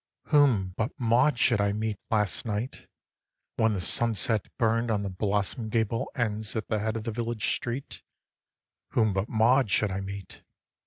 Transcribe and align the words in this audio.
2. 0.31 0.31
Whom 0.31 0.73
but 0.77 0.89
Maud 0.99 1.37
should 1.37 1.61
I 1.61 1.73
meet 1.73 1.99
Last 2.09 2.43
night, 2.43 2.87
when 3.57 3.73
the 3.73 3.79
sunset 3.79 4.47
burn'd 4.57 4.89
On 4.89 5.03
the 5.03 5.11
blossom'd 5.11 5.69
gable 5.69 6.09
ends 6.15 6.55
At 6.55 6.69
the 6.69 6.79
head 6.79 6.97
of 6.97 7.03
the 7.03 7.11
village 7.11 7.53
street, 7.53 8.01
Whom 8.93 9.13
but 9.13 9.29
Maud 9.29 9.69
should 9.69 9.91
I 9.91 9.99
meet? 10.01 10.41